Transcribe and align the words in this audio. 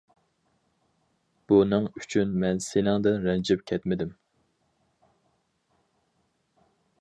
بۇنىڭ 1.51 1.85
ئۈچۈن 1.99 2.31
مەن 2.43 2.61
سېنىڭدىن 2.69 3.19
رەنجىپ 3.27 3.61
كەتمىدىم. 3.73 4.17